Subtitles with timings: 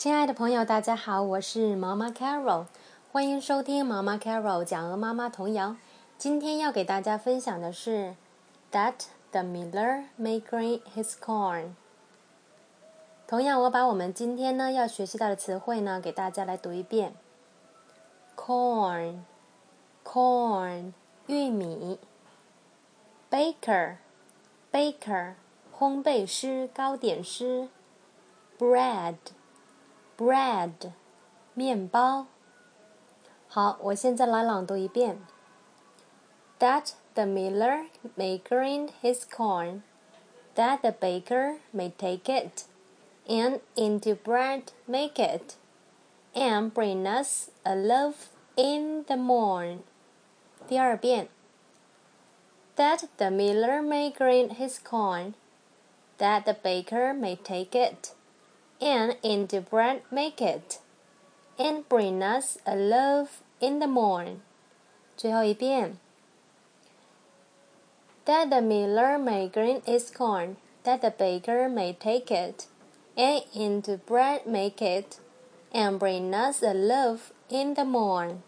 [0.00, 2.64] 亲爱的朋友，大家好，我是毛毛 Carol，
[3.12, 5.76] 欢迎收听毛毛 Carol 讲鹅妈妈童谣。
[6.16, 8.14] 今天要给大家分享的是
[8.72, 8.94] ，That
[9.30, 11.72] the miller may grind his corn。
[13.28, 17.12] 同样，我把我们今天呢要学习到的词汇呢给大家来读一遍
[18.34, 20.94] ：corn，corn，
[21.26, 21.98] 玉米
[23.30, 25.34] ；baker，baker，
[25.78, 27.68] 烘焙师、糕点师
[28.58, 29.16] ；bread。
[30.19, 30.91] bread，
[31.53, 32.27] 面包。
[33.47, 35.19] 好，我现在来朗读一遍。
[36.59, 39.81] That the miller may grind his corn,
[40.55, 42.63] that the baker may take it,
[43.27, 45.55] and into bread make it,
[46.33, 49.79] and bring us a loaf in the morn.
[50.67, 51.29] 第二遍。
[52.75, 55.35] That the miller may grind his corn,
[56.17, 58.13] that the baker may take it
[58.81, 60.79] and into bread make it,
[61.57, 64.41] and bring us a loaf in the morn.
[65.17, 65.97] 最后一遍。
[68.25, 72.65] That the miller may grind his corn, that the baker may take it,
[73.15, 75.19] and into bread make it,
[75.71, 78.41] and bring us a loaf in the morn.